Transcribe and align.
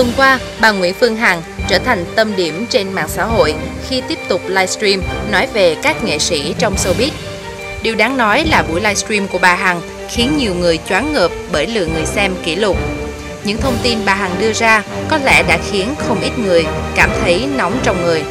Tuần 0.00 0.12
qua, 0.16 0.38
bà 0.60 0.70
Nguyễn 0.70 0.94
Phương 0.94 1.16
Hằng 1.16 1.42
trở 1.68 1.78
thành 1.78 2.04
tâm 2.16 2.36
điểm 2.36 2.66
trên 2.70 2.92
mạng 2.92 3.08
xã 3.08 3.24
hội 3.24 3.54
khi 3.88 4.02
tiếp 4.08 4.18
tục 4.28 4.40
livestream 4.48 5.02
nói 5.30 5.46
về 5.52 5.76
các 5.82 6.04
nghệ 6.04 6.18
sĩ 6.18 6.54
trong 6.58 6.74
showbiz. 6.74 7.10
Điều 7.82 7.94
đáng 7.94 8.16
nói 8.16 8.44
là 8.44 8.62
buổi 8.62 8.80
livestream 8.80 9.28
của 9.28 9.38
bà 9.38 9.54
Hằng 9.54 9.80
khiến 10.08 10.36
nhiều 10.36 10.54
người 10.54 10.78
choáng 10.88 11.12
ngợp 11.12 11.30
bởi 11.52 11.66
lượng 11.66 11.92
người 11.94 12.06
xem 12.06 12.34
kỷ 12.44 12.56
lục. 12.56 12.76
Những 13.44 13.56
thông 13.60 13.78
tin 13.82 13.98
bà 14.04 14.14
Hằng 14.14 14.30
đưa 14.38 14.52
ra 14.52 14.82
có 15.08 15.18
lẽ 15.24 15.42
đã 15.48 15.58
khiến 15.70 15.94
không 15.98 16.20
ít 16.20 16.38
người 16.38 16.66
cảm 16.94 17.10
thấy 17.22 17.48
nóng 17.56 17.78
trong 17.82 18.04
người. 18.04 18.22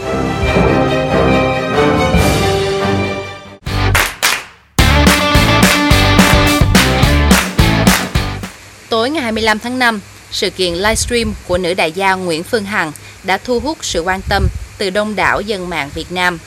Tối 8.90 9.10
ngày 9.10 9.24
25 9.24 9.60
tháng 9.60 9.80
5, 9.80 10.00
sự 10.32 10.50
kiện 10.50 10.74
livestream 10.74 11.34
của 11.48 11.58
nữ 11.58 11.74
đại 11.74 11.92
gia 11.92 12.14
Nguyễn 12.14 12.44
Phương 12.44 12.66
Hằng 12.66 12.92
đã 13.24 13.38
thu 13.38 13.60
hút 13.60 13.78
sự 13.82 14.02
quan 14.02 14.22
tâm 14.30 14.48
từ 14.78 14.90
đông 14.90 15.16
đảo 15.16 15.42
dân 15.42 15.70
mạng 15.70 15.90
Việt 15.94 16.12
Nam. 16.12 16.40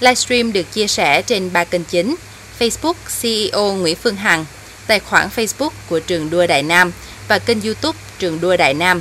Livestream 0.00 0.52
được 0.52 0.72
chia 0.72 0.86
sẻ 0.86 1.22
trên 1.22 1.52
ba 1.52 1.64
kênh 1.64 1.84
chính, 1.84 2.14
Facebook 2.58 2.94
CEO 3.22 3.72
Nguyễn 3.74 3.96
Phương 3.96 4.16
Hằng, 4.16 4.44
tài 4.86 5.00
khoản 5.00 5.28
Facebook 5.36 5.70
của 5.88 6.00
trường 6.00 6.30
đua 6.30 6.46
Đại 6.46 6.62
Nam 6.62 6.92
và 7.28 7.38
kênh 7.38 7.60
YouTube 7.60 7.98
trường 8.18 8.40
đua 8.40 8.56
Đại 8.56 8.74
Nam. 8.74 9.00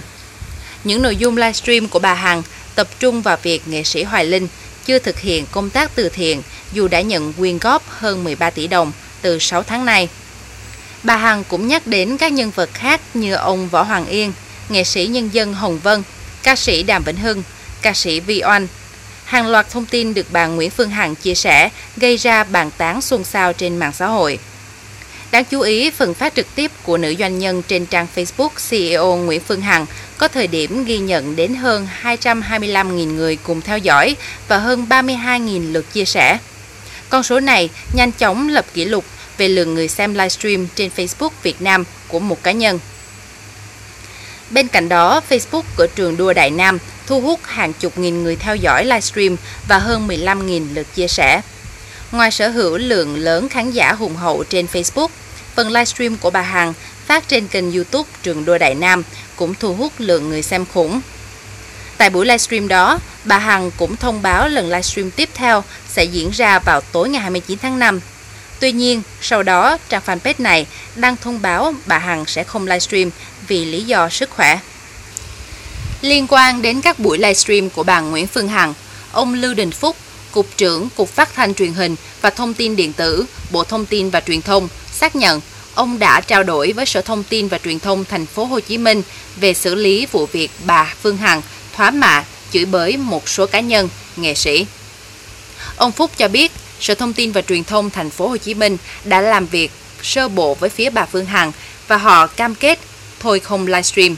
Những 0.84 1.02
nội 1.02 1.16
dung 1.16 1.38
livestream 1.38 1.88
của 1.88 2.00
bà 2.00 2.14
Hằng 2.14 2.44
tập 2.76 2.88
trung 3.00 3.22
vào 3.22 3.38
việc 3.44 3.68
nghệ 3.68 3.84
sĩ 3.84 4.04
Hoài 4.04 4.26
Linh 4.26 4.48
chưa 4.86 5.00
thực 5.00 5.20
hiện 5.20 5.46
công 5.52 5.70
tác 5.70 5.92
từ 5.96 6.10
thiện 6.10 6.42
dù 6.74 6.88
đã 6.88 7.02
nhận 7.02 7.34
quyên 7.34 7.58
góp 7.58 7.90
hơn 7.90 8.24
13 8.24 8.50
tỷ 8.50 8.68
đồng 8.68 8.92
từ 9.22 9.40
6 9.40 9.64
tháng 9.64 9.86
nay. 9.86 10.10
Bà 11.04 11.16
Hằng 11.16 11.44
cũng 11.44 11.68
nhắc 11.68 11.88
đến 11.88 12.18
các 12.18 12.32
nhân 12.32 12.52
vật 12.56 12.70
khác 12.74 13.02
như 13.14 13.34
ông 13.34 13.70
Võ 13.70 13.84
Hoàng 13.84 14.06
Yên, 14.06 14.34
nghệ 14.70 14.84
sĩ 14.84 15.08
nhân 15.08 15.30
dân 15.34 15.54
Hồng 15.54 15.80
Vân, 15.80 16.04
ca 16.44 16.56
sĩ 16.56 16.84
Đàm 16.84 17.04
Vĩnh 17.04 17.18
Hưng, 17.18 17.44
ca 17.82 17.94
sĩ 17.94 18.20
Vi 18.20 18.42
Oanh. 18.46 18.68
Hàng 19.26 19.48
loạt 19.48 19.70
thông 19.70 19.86
tin 19.86 20.14
được 20.14 20.26
bà 20.32 20.48
Nguyễn 20.48 20.70
Phương 20.70 20.90
Hằng 20.90 21.16
chia 21.16 21.36
sẻ 21.36 21.70
gây 21.98 22.18
ra 22.18 22.44
bàn 22.44 22.72
tán 22.78 23.02
xôn 23.02 23.24
xao 23.24 23.54
trên 23.54 23.78
mạng 23.78 23.94
xã 23.94 24.08
hội. 24.08 24.40
Đáng 25.32 25.46
chú 25.46 25.62
ý, 25.62 25.92
phần 25.92 26.14
phát 26.14 26.36
trực 26.36 26.56
tiếp 26.56 26.72
của 26.84 26.98
nữ 26.98 27.16
doanh 27.20 27.40
nhân 27.40 27.62
trên 27.68 27.86
trang 27.86 28.08
Facebook 28.16 28.50
CEO 28.70 29.16
Nguyễn 29.16 29.42
Phương 29.48 29.62
Hằng 29.62 29.86
có 30.18 30.28
thời 30.28 30.48
điểm 30.48 30.86
ghi 30.86 30.98
nhận 30.98 31.36
đến 31.36 31.56
hơn 31.56 31.88
225.000 32.04 33.16
người 33.16 33.38
cùng 33.44 33.62
theo 33.62 33.78
dõi 33.78 34.16
và 34.48 34.58
hơn 34.58 34.86
32.000 34.90 35.72
lượt 35.72 35.94
chia 35.94 36.06
sẻ. 36.06 36.38
Con 37.10 37.24
số 37.24 37.40
này 37.40 37.70
nhanh 37.94 38.12
chóng 38.12 38.50
lập 38.50 38.66
kỷ 38.74 38.86
lục 38.86 39.06
về 39.38 39.48
lượng 39.48 39.74
người 39.74 39.88
xem 39.88 40.14
livestream 40.14 40.68
trên 40.76 40.92
Facebook 40.96 41.30
Việt 41.44 41.62
Nam 41.62 41.84
của 42.08 42.20
một 42.20 42.44
cá 42.44 42.52
nhân. 42.52 42.80
Bên 44.50 44.68
cạnh 44.68 44.90
đó, 44.90 45.22
Facebook 45.30 45.64
của 45.78 45.88
trường 45.96 46.18
đua 46.18 46.34
Đại 46.34 46.50
Nam 46.50 46.78
thu 47.08 47.22
hút 47.22 47.40
hàng 47.44 47.74
chục 47.74 47.98
nghìn 47.98 48.24
người 48.24 48.36
theo 48.36 48.56
dõi 48.56 48.86
livestream 48.86 49.36
và 49.68 49.78
hơn 49.78 50.08
15.000 50.08 50.74
lượt 50.74 50.88
chia 50.96 51.08
sẻ. 51.08 51.42
Ngoài 52.12 52.32
sở 52.32 52.50
hữu 52.50 52.78
lượng 52.78 53.16
lớn 53.16 53.50
khán 53.50 53.72
giả 53.72 53.94
hùng 53.94 54.16
hậu 54.16 54.44
trên 54.44 54.66
Facebook, 54.74 55.08
phần 55.56 55.68
livestream 55.68 56.18
của 56.18 56.30
bà 56.30 56.42
Hằng 56.42 56.74
phát 57.06 57.28
trên 57.28 57.48
kênh 57.48 57.72
YouTube 57.72 58.10
Trường 58.24 58.46
Đua 58.46 58.58
Đại 58.58 58.76
Nam 58.76 59.04
cũng 59.36 59.54
thu 59.60 59.74
hút 59.74 59.94
lượng 59.98 60.30
người 60.30 60.42
xem 60.42 60.66
khủng. 60.74 61.02
Tại 61.98 62.10
buổi 62.10 62.26
livestream 62.26 62.68
đó, 62.68 63.00
bà 63.24 63.38
Hằng 63.38 63.72
cũng 63.78 63.96
thông 63.96 64.22
báo 64.22 64.48
lần 64.48 64.66
livestream 64.66 65.12
tiếp 65.12 65.30
theo 65.34 65.64
sẽ 65.88 66.04
diễn 66.04 66.30
ra 66.30 66.60
vào 66.60 66.82
tối 66.82 67.10
ngày 67.10 67.22
29 67.22 67.58
tháng 67.62 67.80
5 67.80 68.00
Tuy 68.62 68.72
nhiên, 68.72 69.02
sau 69.22 69.44
đó 69.44 69.78
trang 69.90 70.02
fanpage 70.06 70.34
này 70.38 70.68
đăng 70.96 71.16
thông 71.18 71.42
báo 71.42 71.74
bà 71.86 71.98
Hằng 71.98 72.26
sẽ 72.26 72.44
không 72.44 72.68
livestream 72.68 73.10
vì 73.48 73.66
lý 73.66 73.84
do 73.84 74.10
sức 74.10 74.30
khỏe. 74.30 74.60
Liên 76.02 76.28
quan 76.30 76.62
đến 76.62 76.82
các 76.82 77.00
buổi 77.00 77.18
livestream 77.18 77.70
của 77.70 77.84
bà 77.84 78.00
Nguyễn 78.00 78.28
Phương 78.28 78.48
Hằng, 78.48 78.74
ông 79.12 79.34
Lưu 79.34 79.54
Đình 79.54 79.72
Phúc, 79.72 79.96
Cục 80.32 80.48
trưởng 80.58 80.90
Cục 80.96 81.10
Phát 81.10 81.36
thanh 81.36 81.54
Truyền 81.54 81.74
hình 81.74 81.96
và 82.22 82.30
Thông 82.30 82.54
tin 82.54 82.76
Điện 82.76 82.94
tử, 82.94 83.26
Bộ 83.52 83.64
Thông 83.64 83.86
tin 83.86 84.10
và 84.10 84.22
Truyền 84.22 84.42
thông 84.42 84.68
xác 84.92 85.16
nhận 85.16 85.42
ông 85.76 86.00
đã 86.00 86.22
trao 86.22 86.44
đổi 86.44 86.72
với 86.74 86.86
Sở 86.86 87.02
Thông 87.02 87.24
tin 87.24 87.48
và 87.48 87.58
Truyền 87.58 87.80
thông 87.80 88.06
thành 88.06 88.26
phố 88.26 88.46
Hồ 88.46 88.60
Chí 88.60 88.78
Minh 88.78 89.02
về 89.36 89.54
xử 89.54 89.76
lý 89.76 90.06
vụ 90.12 90.26
việc 90.26 90.52
bà 90.66 90.94
Phương 91.02 91.18
Hằng 91.18 91.42
thoá 91.76 91.92
mạ, 91.92 92.24
chửi 92.54 92.66
bới 92.66 92.98
một 92.98 93.30
số 93.30 93.46
cá 93.46 93.60
nhân, 93.60 93.90
nghệ 94.16 94.34
sĩ. 94.34 94.66
Ông 95.76 95.92
Phúc 95.92 96.12
cho 96.18 96.28
biết 96.28 96.52
Sở 96.82 96.96
Thông 96.96 97.14
tin 97.14 97.32
và 97.32 97.42
Truyền 97.42 97.64
thông 97.64 97.90
thành 97.90 98.10
phố 98.10 98.28
Hồ 98.28 98.38
Chí 98.38 98.54
Minh 98.54 98.78
đã 99.04 99.22
làm 99.22 99.46
việc 99.46 99.72
sơ 100.04 100.28
bộ 100.28 100.54
với 100.54 100.70
phía 100.70 100.90
bà 100.90 101.06
Phương 101.06 101.26
Hằng 101.26 101.52
và 101.88 101.98
họ 101.98 102.28
cam 102.28 102.56
kết 102.56 102.80
thôi 103.20 103.40
không 103.40 103.68
livestream. 103.68 104.16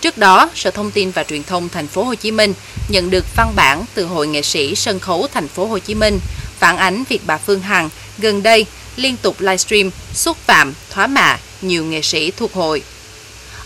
Trước 0.00 0.18
đó, 0.18 0.50
Sở 0.54 0.70
Thông 0.70 0.90
tin 0.90 1.10
và 1.10 1.24
Truyền 1.24 1.42
thông 1.42 1.68
thành 1.68 1.86
phố 1.86 2.04
Hồ 2.04 2.14
Chí 2.14 2.30
Minh 2.30 2.54
nhận 2.88 3.10
được 3.10 3.24
văn 3.36 3.52
bản 3.56 3.84
từ 3.94 4.04
Hội 4.04 4.26
nghệ 4.26 4.42
sĩ 4.42 4.74
sân 4.74 5.00
khấu 5.00 5.26
thành 5.34 5.48
phố 5.48 5.66
Hồ 5.66 5.78
Chí 5.78 5.94
Minh 5.94 6.20
phản 6.58 6.76
ánh 6.76 7.04
việc 7.08 7.20
bà 7.26 7.38
Phương 7.38 7.60
Hằng 7.60 7.88
gần 8.18 8.42
đây 8.42 8.66
liên 8.96 9.16
tục 9.16 9.40
livestream 9.40 9.90
xúc 10.14 10.36
phạm, 10.46 10.74
thóa 10.90 11.06
mạ 11.06 11.38
nhiều 11.62 11.84
nghệ 11.84 12.02
sĩ 12.02 12.30
thuộc 12.30 12.52
hội. 12.52 12.82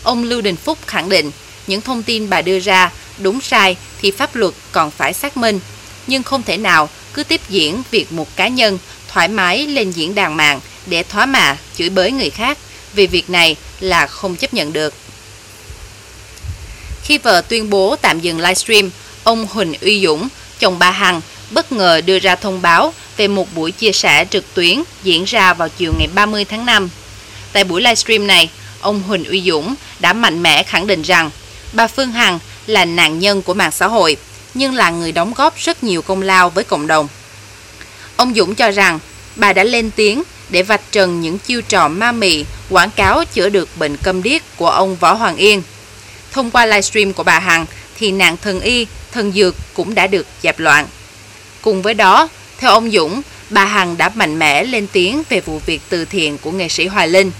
Ông 0.03 0.23
Lưu 0.23 0.41
Đình 0.41 0.55
Phúc 0.55 0.77
khẳng 0.87 1.09
định 1.09 1.31
những 1.67 1.81
thông 1.81 2.03
tin 2.03 2.29
bà 2.29 2.41
đưa 2.41 2.59
ra 2.59 2.91
đúng 3.17 3.41
sai 3.41 3.77
thì 4.01 4.11
pháp 4.11 4.35
luật 4.35 4.53
còn 4.71 4.91
phải 4.91 5.13
xác 5.13 5.37
minh, 5.37 5.59
nhưng 6.07 6.23
không 6.23 6.43
thể 6.43 6.57
nào 6.57 6.89
cứ 7.17 7.23
tiếp 7.23 7.41
diễn 7.49 7.83
việc 7.91 8.11
một 8.11 8.35
cá 8.35 8.47
nhân 8.47 8.77
thoải 9.07 9.27
mái 9.27 9.67
lên 9.67 9.91
diễn 9.91 10.15
đàn 10.15 10.37
mạng 10.37 10.59
để 10.85 11.03
thóa 11.03 11.25
mạ, 11.25 11.57
chửi 11.77 11.89
bới 11.89 12.11
người 12.11 12.29
khác 12.29 12.57
vì 12.93 13.07
việc 13.07 13.29
này 13.29 13.55
là 13.79 14.07
không 14.07 14.35
chấp 14.35 14.53
nhận 14.53 14.73
được. 14.73 14.93
Khi 17.03 17.17
vợ 17.17 17.41
tuyên 17.41 17.69
bố 17.69 17.95
tạm 18.01 18.19
dừng 18.19 18.39
livestream, 18.39 18.89
ông 19.23 19.47
Huỳnh 19.47 19.73
Uy 19.81 20.03
Dũng, 20.05 20.27
chồng 20.59 20.79
bà 20.79 20.91
Hằng, 20.91 21.21
bất 21.51 21.71
ngờ 21.71 22.01
đưa 22.05 22.19
ra 22.19 22.35
thông 22.35 22.61
báo 22.61 22.93
về 23.17 23.27
một 23.27 23.47
buổi 23.55 23.71
chia 23.71 23.91
sẻ 23.91 24.25
trực 24.29 24.53
tuyến 24.53 24.83
diễn 25.03 25.23
ra 25.23 25.53
vào 25.53 25.69
chiều 25.69 25.93
ngày 25.97 26.07
30 26.15 26.45
tháng 26.45 26.65
5. 26.65 26.89
Tại 27.53 27.63
buổi 27.63 27.81
livestream 27.81 28.27
này, 28.27 28.49
ông 28.79 29.03
Huỳnh 29.03 29.25
Uy 29.25 29.41
Dũng 29.41 29.75
đã 29.99 30.13
mạnh 30.13 30.43
mẽ 30.43 30.63
khẳng 30.63 30.87
định 30.87 31.01
rằng 31.01 31.29
bà 31.73 31.87
Phương 31.87 32.11
Hằng 32.11 32.39
là 32.67 32.85
nạn 32.85 33.19
nhân 33.19 33.41
của 33.41 33.53
mạng 33.53 33.71
xã 33.71 33.87
hội 33.87 34.17
nhưng 34.53 34.73
là 34.73 34.89
người 34.89 35.11
đóng 35.11 35.33
góp 35.33 35.57
rất 35.57 35.83
nhiều 35.83 36.01
công 36.01 36.21
lao 36.21 36.49
với 36.49 36.63
cộng 36.63 36.87
đồng. 36.87 37.07
Ông 38.15 38.33
Dũng 38.33 38.55
cho 38.55 38.71
rằng 38.71 38.99
bà 39.35 39.53
đã 39.53 39.63
lên 39.63 39.91
tiếng 39.91 40.23
để 40.49 40.63
vạch 40.63 40.81
trần 40.91 41.21
những 41.21 41.39
chiêu 41.39 41.61
trò 41.61 41.87
ma 41.87 42.11
mị 42.11 42.45
quảng 42.69 42.91
cáo 42.95 43.25
chữa 43.25 43.49
được 43.49 43.69
bệnh 43.77 43.97
câm 43.97 44.23
điếc 44.23 44.41
của 44.57 44.69
ông 44.69 44.95
Võ 44.95 45.13
Hoàng 45.13 45.35
Yên. 45.35 45.61
Thông 46.31 46.51
qua 46.51 46.65
livestream 46.65 47.13
của 47.13 47.23
bà 47.23 47.39
Hằng 47.39 47.65
thì 47.99 48.11
nạn 48.11 48.37
thần 48.41 48.59
y, 48.59 48.87
thần 49.11 49.31
dược 49.31 49.55
cũng 49.73 49.95
đã 49.95 50.07
được 50.07 50.27
dẹp 50.43 50.59
loạn. 50.59 50.87
Cùng 51.61 51.81
với 51.81 51.93
đó, 51.93 52.29
theo 52.57 52.71
ông 52.71 52.91
Dũng, 52.91 53.21
bà 53.49 53.65
Hằng 53.65 53.97
đã 53.97 54.11
mạnh 54.15 54.39
mẽ 54.39 54.63
lên 54.63 54.87
tiếng 54.87 55.23
về 55.29 55.41
vụ 55.41 55.61
việc 55.65 55.81
từ 55.89 56.05
thiện 56.05 56.37
của 56.37 56.51
nghệ 56.51 56.69
sĩ 56.69 56.87
Hoài 56.87 57.07
Linh. 57.07 57.31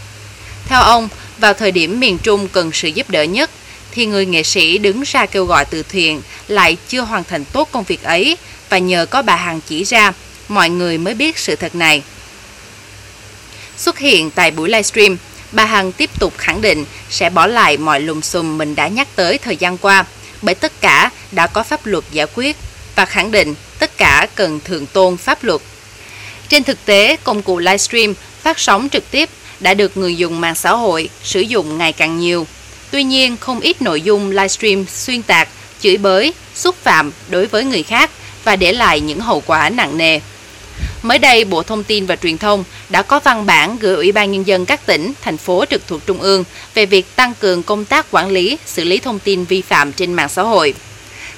Theo 0.65 0.81
ông, 0.81 1.09
vào 1.37 1.53
thời 1.53 1.71
điểm 1.71 1.99
miền 1.99 2.17
Trung 2.17 2.47
cần 2.47 2.71
sự 2.73 2.87
giúp 2.87 3.09
đỡ 3.09 3.23
nhất, 3.23 3.49
thì 3.97 4.05
người 4.05 4.25
nghệ 4.25 4.43
sĩ 4.43 4.77
đứng 4.77 5.01
ra 5.01 5.25
kêu 5.25 5.45
gọi 5.45 5.65
từ 5.65 5.83
thiện 5.83 6.21
lại 6.47 6.77
chưa 6.87 7.01
hoàn 7.01 7.23
thành 7.23 7.45
tốt 7.45 7.69
công 7.71 7.83
việc 7.83 8.03
ấy 8.03 8.37
và 8.69 8.77
nhờ 8.77 9.05
có 9.05 9.21
bà 9.21 9.35
Hằng 9.35 9.61
chỉ 9.67 9.83
ra, 9.83 10.13
mọi 10.47 10.69
người 10.69 10.97
mới 10.97 11.13
biết 11.13 11.37
sự 11.37 11.55
thật 11.55 11.75
này. 11.75 12.03
Xuất 13.77 13.99
hiện 13.99 14.31
tại 14.31 14.51
buổi 14.51 14.69
livestream, 14.69 15.17
bà 15.51 15.65
Hằng 15.65 15.91
tiếp 15.91 16.09
tục 16.19 16.33
khẳng 16.37 16.61
định 16.61 16.85
sẽ 17.09 17.29
bỏ 17.29 17.47
lại 17.47 17.77
mọi 17.77 18.01
lùm 18.01 18.21
xùm 18.21 18.57
mình 18.57 18.75
đã 18.75 18.87
nhắc 18.87 19.07
tới 19.15 19.37
thời 19.37 19.57
gian 19.57 19.77
qua, 19.77 20.05
bởi 20.41 20.55
tất 20.55 20.81
cả 20.81 21.11
đã 21.31 21.47
có 21.47 21.63
pháp 21.63 21.85
luật 21.85 22.03
giải 22.11 22.27
quyết 22.35 22.55
và 22.95 23.05
khẳng 23.05 23.31
định 23.31 23.55
tất 23.79 23.97
cả 23.97 24.27
cần 24.35 24.59
thượng 24.59 24.85
tôn 24.85 25.17
pháp 25.17 25.43
luật. 25.43 25.61
Trên 26.49 26.63
thực 26.63 26.85
tế, 26.85 27.17
công 27.23 27.41
cụ 27.41 27.59
livestream 27.59 28.13
phát 28.41 28.59
sóng 28.59 28.89
trực 28.91 29.11
tiếp 29.11 29.29
đã 29.59 29.73
được 29.73 29.97
người 29.97 30.15
dùng 30.15 30.41
mạng 30.41 30.55
xã 30.55 30.71
hội 30.71 31.09
sử 31.23 31.39
dụng 31.39 31.77
ngày 31.77 31.93
càng 31.93 32.19
nhiều. 32.19 32.47
Tuy 32.91 33.03
nhiên, 33.03 33.37
không 33.37 33.59
ít 33.59 33.81
nội 33.81 34.01
dung 34.01 34.29
livestream 34.29 34.85
xuyên 34.89 35.21
tạc 35.21 35.47
chửi 35.81 35.97
bới, 35.97 36.33
xúc 36.55 36.75
phạm 36.83 37.11
đối 37.29 37.45
với 37.45 37.63
người 37.63 37.83
khác 37.83 38.11
và 38.43 38.55
để 38.55 38.73
lại 38.73 38.99
những 38.99 39.19
hậu 39.19 39.43
quả 39.45 39.69
nặng 39.69 39.97
nề. 39.97 40.19
Mới 41.01 41.19
đây, 41.19 41.45
Bộ 41.45 41.63
Thông 41.63 41.83
tin 41.83 42.05
và 42.05 42.15
Truyền 42.15 42.37
thông 42.37 42.63
đã 42.89 43.01
có 43.01 43.19
văn 43.19 43.45
bản 43.45 43.77
gửi 43.79 43.95
Ủy 43.95 44.11
ban 44.11 44.31
Nhân 44.31 44.47
dân 44.47 44.65
các 44.65 44.85
tỉnh, 44.85 45.13
thành 45.21 45.37
phố 45.37 45.65
trực 45.69 45.87
thuộc 45.87 46.05
Trung 46.05 46.21
ương 46.21 46.43
về 46.73 46.85
việc 46.85 47.15
tăng 47.15 47.33
cường 47.39 47.63
công 47.63 47.85
tác 47.85 48.05
quản 48.11 48.29
lý, 48.29 48.57
xử 48.65 48.83
lý 48.83 48.97
thông 48.97 49.19
tin 49.19 49.45
vi 49.45 49.61
phạm 49.61 49.93
trên 49.93 50.13
mạng 50.13 50.29
xã 50.29 50.41
hội. 50.41 50.73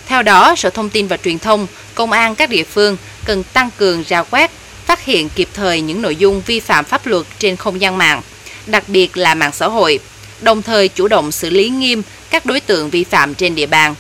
Theo 0.06 0.22
đó, 0.22 0.56
Sở 0.58 0.70
Thông 0.70 0.90
tin 0.90 1.08
và 1.08 1.18
Truyền 1.18 1.40
thông, 1.40 1.68
Công 1.96 2.12
an 2.12 2.36
các 2.36 2.50
địa 2.50 2.64
phương 2.64 2.98
cần 3.26 3.44
tăng 3.44 3.70
cường 3.78 4.04
ra 4.08 4.24
quét, 4.24 4.52
phát 4.86 5.06
hiện 5.06 5.30
kịp 5.30 5.50
thời 5.54 5.82
những 5.82 6.02
nội 6.02 6.16
dung 6.16 6.42
vi 6.46 6.60
phạm 6.60 6.86
pháp 6.86 7.08
luật 7.08 7.26
trên 7.40 7.56
không 7.56 7.82
gian 7.82 7.98
mạng, 7.98 8.22
đặc 8.66 8.84
biệt 8.88 9.18
là 9.18 9.36
mạng 9.36 9.52
xã 9.54 9.68
hội, 9.68 10.00
đồng 10.42 10.62
thời 10.62 10.88
chủ 10.88 11.08
động 11.08 11.32
xử 11.32 11.50
lý 11.50 11.70
nghiêm 11.70 12.02
các 12.30 12.46
đối 12.46 12.60
tượng 12.60 12.90
vi 12.90 13.04
phạm 13.04 13.36
trên 13.36 13.56
địa 13.56 13.66
bàn. 13.66 13.96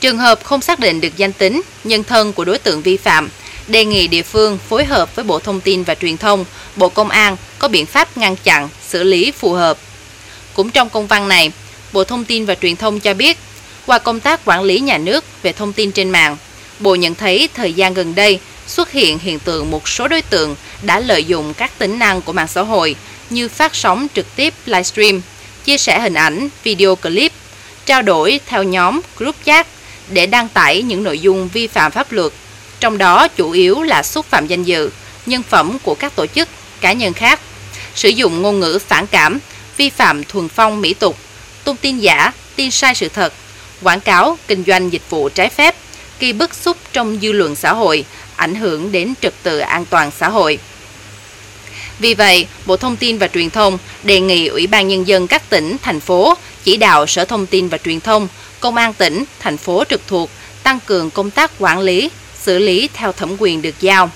Trường 0.00 0.18
hợp 0.18 0.44
không 0.44 0.60
xác 0.60 0.78
định 0.78 1.00
được 1.00 1.16
danh 1.16 1.32
tính, 1.32 1.62
nhân 1.84 2.04
thân 2.04 2.32
của 2.32 2.44
đối 2.44 2.58
tượng 2.58 2.82
vi 2.82 2.96
phạm, 2.96 3.28
đề 3.66 3.84
nghị 3.84 4.08
địa 4.08 4.22
phương 4.22 4.58
phối 4.68 4.84
hợp 4.84 5.16
với 5.16 5.24
Bộ 5.24 5.38
Thông 5.38 5.60
tin 5.60 5.82
và 5.82 5.94
Truyền 5.94 6.16
thông, 6.16 6.44
Bộ 6.76 6.88
Công 6.88 7.08
an 7.08 7.36
có 7.58 7.68
biện 7.68 7.86
pháp 7.86 8.16
ngăn 8.16 8.36
chặn, 8.36 8.68
xử 8.88 9.02
lý 9.02 9.30
phù 9.30 9.52
hợp. 9.52 9.78
Cũng 10.54 10.70
trong 10.70 10.88
công 10.88 11.06
văn 11.06 11.28
này, 11.28 11.52
Bộ 11.92 12.04
Thông 12.04 12.24
tin 12.24 12.46
và 12.46 12.54
Truyền 12.54 12.76
thông 12.76 13.00
cho 13.00 13.14
biết, 13.14 13.38
qua 13.86 13.98
công 13.98 14.20
tác 14.20 14.40
quản 14.44 14.62
lý 14.62 14.80
nhà 14.80 14.98
nước 14.98 15.24
về 15.42 15.52
thông 15.52 15.72
tin 15.72 15.92
trên 15.92 16.10
mạng, 16.10 16.36
Bộ 16.80 16.94
nhận 16.94 17.14
thấy 17.14 17.48
thời 17.54 17.72
gian 17.72 17.94
gần 17.94 18.14
đây 18.14 18.40
xuất 18.70 18.90
hiện 18.92 19.18
hiện 19.18 19.38
tượng 19.38 19.70
một 19.70 19.88
số 19.88 20.08
đối 20.08 20.22
tượng 20.22 20.56
đã 20.82 21.00
lợi 21.00 21.24
dụng 21.24 21.54
các 21.54 21.78
tính 21.78 21.98
năng 21.98 22.22
của 22.22 22.32
mạng 22.32 22.48
xã 22.48 22.62
hội 22.62 22.96
như 23.30 23.48
phát 23.48 23.74
sóng 23.74 24.06
trực 24.14 24.36
tiếp 24.36 24.54
livestream, 24.66 25.20
chia 25.64 25.78
sẻ 25.78 26.00
hình 26.00 26.14
ảnh, 26.14 26.48
video 26.64 26.96
clip, 26.96 27.32
trao 27.86 28.02
đổi 28.02 28.40
theo 28.46 28.62
nhóm, 28.62 29.00
group 29.16 29.36
chat 29.44 29.66
để 30.10 30.26
đăng 30.26 30.48
tải 30.48 30.82
những 30.82 31.02
nội 31.02 31.18
dung 31.18 31.48
vi 31.48 31.66
phạm 31.66 31.92
pháp 31.92 32.12
luật, 32.12 32.32
trong 32.80 32.98
đó 32.98 33.28
chủ 33.28 33.50
yếu 33.50 33.82
là 33.82 34.02
xúc 34.02 34.26
phạm 34.26 34.46
danh 34.46 34.62
dự, 34.62 34.90
nhân 35.26 35.42
phẩm 35.42 35.78
của 35.82 35.94
các 35.94 36.16
tổ 36.16 36.26
chức, 36.26 36.48
cá 36.80 36.92
nhân 36.92 37.12
khác, 37.12 37.40
sử 37.94 38.08
dụng 38.08 38.42
ngôn 38.42 38.60
ngữ 38.60 38.78
phản 38.88 39.06
cảm, 39.06 39.38
vi 39.76 39.90
phạm 39.90 40.24
thuần 40.24 40.48
phong 40.48 40.80
mỹ 40.80 40.94
tục, 40.94 41.16
tung 41.64 41.76
tin 41.76 41.98
giả, 41.98 42.32
tin 42.56 42.70
sai 42.70 42.94
sự 42.94 43.08
thật, 43.08 43.32
quảng 43.82 44.00
cáo, 44.00 44.38
kinh 44.48 44.64
doanh 44.66 44.92
dịch 44.92 45.10
vụ 45.10 45.28
trái 45.28 45.48
phép, 45.48 45.76
gây 46.20 46.32
bức 46.32 46.54
xúc 46.54 46.76
trong 46.92 47.18
dư 47.22 47.32
luận 47.32 47.56
xã 47.56 47.72
hội, 47.72 48.04
ảnh 48.40 48.54
hưởng 48.54 48.92
đến 48.92 49.14
trật 49.20 49.34
tự 49.42 49.58
an 49.58 49.84
toàn 49.84 50.10
xã 50.18 50.28
hội. 50.28 50.58
Vì 51.98 52.14
vậy, 52.14 52.46
Bộ 52.66 52.76
Thông 52.76 52.96
tin 52.96 53.18
và 53.18 53.28
Truyền 53.28 53.50
thông 53.50 53.78
đề 54.02 54.20
nghị 54.20 54.46
Ủy 54.46 54.66
ban 54.66 54.88
Nhân 54.88 55.08
dân 55.08 55.26
các 55.26 55.50
tỉnh, 55.50 55.76
thành 55.82 56.00
phố 56.00 56.34
chỉ 56.64 56.76
đạo 56.76 57.06
Sở 57.06 57.24
Thông 57.24 57.46
tin 57.46 57.68
và 57.68 57.78
Truyền 57.78 58.00
thông, 58.00 58.28
Công 58.60 58.76
an 58.76 58.92
tỉnh, 58.92 59.24
thành 59.38 59.56
phố 59.56 59.84
trực 59.88 60.00
thuộc 60.06 60.30
tăng 60.62 60.78
cường 60.86 61.10
công 61.10 61.30
tác 61.30 61.50
quản 61.58 61.80
lý, 61.80 62.10
xử 62.42 62.58
lý 62.58 62.88
theo 62.94 63.12
thẩm 63.12 63.36
quyền 63.38 63.62
được 63.62 63.74
giao. 63.80 64.10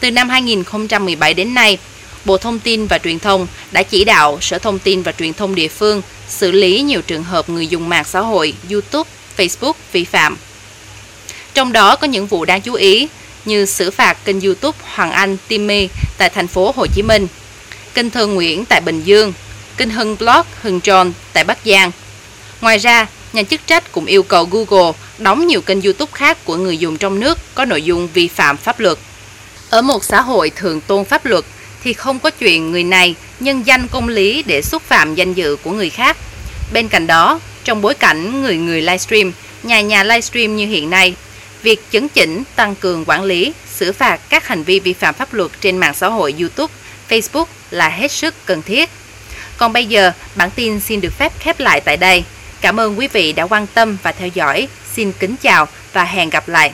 Từ 0.00 0.10
năm 0.10 0.28
2017 0.28 1.34
đến 1.34 1.54
nay, 1.54 1.78
Bộ 2.24 2.36
Thông 2.38 2.58
tin 2.58 2.86
và 2.86 2.98
Truyền 2.98 3.18
thông 3.18 3.46
đã 3.72 3.82
chỉ 3.82 4.04
đạo 4.04 4.38
Sở 4.40 4.58
Thông 4.58 4.78
tin 4.78 5.02
và 5.02 5.12
Truyền 5.12 5.32
thông 5.32 5.54
địa 5.54 5.68
phương 5.68 6.02
xử 6.28 6.52
lý 6.52 6.80
nhiều 6.80 7.02
trường 7.02 7.24
hợp 7.24 7.48
người 7.48 7.66
dùng 7.66 7.88
mạng 7.88 8.04
xã 8.04 8.20
hội 8.20 8.54
YouTube, 8.70 9.10
Facebook 9.36 9.72
vi 9.92 10.04
phạm. 10.04 10.36
Trong 11.54 11.72
đó 11.72 11.96
có 11.96 12.06
những 12.06 12.26
vụ 12.26 12.44
đáng 12.44 12.60
chú 12.60 12.74
ý 12.74 13.08
như 13.46 13.66
xử 13.66 13.90
phạt 13.90 14.24
kênh 14.24 14.40
YouTube 14.40 14.78
Hoàng 14.82 15.10
Anh 15.10 15.36
Timmy 15.48 15.88
tại 16.18 16.30
thành 16.30 16.46
phố 16.46 16.72
Hồ 16.76 16.86
Chí 16.86 17.02
Minh, 17.02 17.26
kênh 17.94 18.10
Thơ 18.10 18.26
Nguyễn 18.26 18.64
tại 18.64 18.80
Bình 18.80 19.02
Dương, 19.04 19.32
kênh 19.76 19.90
Hưng 19.90 20.16
Blog 20.16 20.46
Hưng 20.62 20.80
John 20.80 21.12
tại 21.32 21.44
Bắc 21.44 21.58
Giang. 21.64 21.90
Ngoài 22.60 22.78
ra, 22.78 23.06
nhà 23.32 23.42
chức 23.42 23.60
trách 23.66 23.92
cũng 23.92 24.06
yêu 24.06 24.22
cầu 24.22 24.48
Google 24.50 24.92
đóng 25.18 25.46
nhiều 25.46 25.60
kênh 25.60 25.82
YouTube 25.82 26.10
khác 26.14 26.44
của 26.44 26.56
người 26.56 26.78
dùng 26.78 26.96
trong 26.96 27.20
nước 27.20 27.38
có 27.54 27.64
nội 27.64 27.82
dung 27.82 28.08
vi 28.14 28.28
phạm 28.28 28.56
pháp 28.56 28.80
luật. 28.80 28.98
Ở 29.70 29.82
một 29.82 30.04
xã 30.04 30.20
hội 30.20 30.50
thường 30.50 30.80
tôn 30.80 31.04
pháp 31.04 31.26
luật 31.26 31.44
thì 31.84 31.92
không 31.92 32.18
có 32.18 32.30
chuyện 32.30 32.72
người 32.72 32.84
này 32.84 33.14
nhân 33.40 33.62
danh 33.66 33.88
công 33.88 34.08
lý 34.08 34.42
để 34.42 34.62
xúc 34.62 34.82
phạm 34.82 35.14
danh 35.14 35.34
dự 35.34 35.56
của 35.62 35.70
người 35.70 35.90
khác. 35.90 36.16
Bên 36.72 36.88
cạnh 36.88 37.06
đó, 37.06 37.40
trong 37.64 37.82
bối 37.82 37.94
cảnh 37.94 38.42
người 38.42 38.56
người 38.56 38.82
livestream, 38.82 39.32
nhà 39.62 39.80
nhà 39.80 40.02
livestream 40.02 40.56
như 40.56 40.66
hiện 40.66 40.90
nay, 40.90 41.14
việc 41.66 41.82
chấn 41.90 42.08
chỉnh, 42.08 42.42
tăng 42.56 42.74
cường 42.74 43.04
quản 43.06 43.22
lý, 43.22 43.52
xử 43.74 43.92
phạt 43.92 44.20
các 44.28 44.48
hành 44.48 44.62
vi 44.62 44.80
vi 44.80 44.92
phạm 44.92 45.14
pháp 45.14 45.34
luật 45.34 45.50
trên 45.60 45.76
mạng 45.76 45.94
xã 45.94 46.08
hội 46.08 46.34
YouTube, 46.38 46.74
Facebook 47.08 47.44
là 47.70 47.88
hết 47.88 48.12
sức 48.12 48.34
cần 48.44 48.62
thiết. 48.62 48.90
Còn 49.56 49.72
bây 49.72 49.86
giờ, 49.86 50.12
bản 50.34 50.50
tin 50.50 50.80
xin 50.80 51.00
được 51.00 51.12
phép 51.18 51.32
khép 51.38 51.60
lại 51.60 51.80
tại 51.80 51.96
đây. 51.96 52.24
Cảm 52.60 52.80
ơn 52.80 52.98
quý 52.98 53.08
vị 53.12 53.32
đã 53.32 53.46
quan 53.46 53.66
tâm 53.66 53.96
và 54.02 54.12
theo 54.12 54.28
dõi. 54.28 54.68
Xin 54.94 55.12
kính 55.12 55.36
chào 55.42 55.68
và 55.92 56.04
hẹn 56.04 56.30
gặp 56.30 56.48
lại. 56.48 56.72